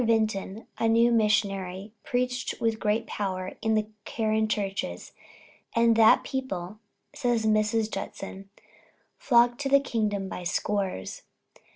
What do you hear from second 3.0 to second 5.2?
power in the Karen churches,